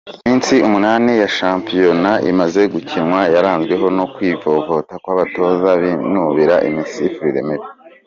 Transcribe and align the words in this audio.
Iminsi 0.25 0.53
umunani 0.67 1.11
ya 1.21 1.29
shampiyona 1.37 2.11
imaze 2.31 2.61
gukinwa 2.73 3.21
yaranzwe 3.35 3.73
no 3.97 4.05
kwivovota 4.13 4.93
kw’abatoza 5.03 5.69
binubira 5.81 6.55
imisifurire 6.69 7.41
mibi. 7.47 7.67